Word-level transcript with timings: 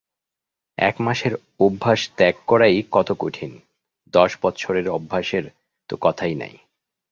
এক 0.77 0.95
মাসের 1.01 1.33
অভ্যাস 1.59 2.01
ত্যাগ 2.15 2.35
করাই 2.47 2.83
কত 2.91 3.09
কঠিন, 3.19 3.51
দশ 4.13 4.31
বৎসরের 4.41 4.87
অভ্যাসের 4.89 5.45
তো 5.89 5.93
কথাই 6.01 6.35
নাই। 6.35 6.55